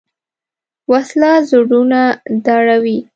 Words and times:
وسله 0.91 1.31
زړونه 1.49 2.01
ډاروي 2.45 2.97